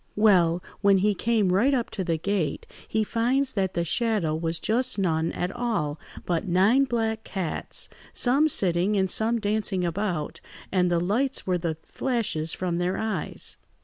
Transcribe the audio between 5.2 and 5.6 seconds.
at